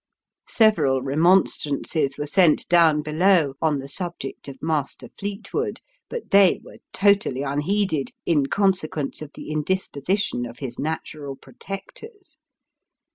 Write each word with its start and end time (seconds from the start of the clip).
Several 0.49 1.03
remonstrances 1.03 2.17
were 2.17 2.25
sent 2.25 2.67
down 2.69 3.03
below, 3.03 3.53
on 3.61 3.77
the 3.77 3.87
subject 3.87 4.47
of 4.47 4.57
Master 4.59 5.07
Fleetwood, 5.07 5.79
but 6.09 6.31
they 6.31 6.59
were 6.63 6.79
totally 6.91 7.43
unheeded 7.43 8.09
in 8.25 8.47
consequence 8.47 9.21
of 9.21 9.29
the 9.35 9.51
indisposition 9.51 10.47
of 10.47 10.57
his 10.57 10.79
natural 10.79 11.35
protectors. 11.35 12.39